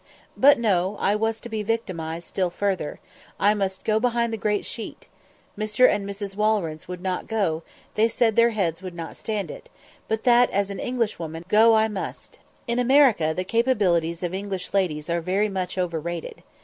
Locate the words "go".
3.85-3.99, 7.27-7.61, 11.47-11.75